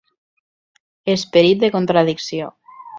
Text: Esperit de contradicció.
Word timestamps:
Esperit 1.15 1.63
de 1.67 1.73
contradicció. 1.79 2.55